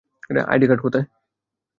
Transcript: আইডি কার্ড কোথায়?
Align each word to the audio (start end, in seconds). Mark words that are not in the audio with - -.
আইডি 0.51 0.65
কার্ড 0.67 0.81
কোথায়? 0.83 1.05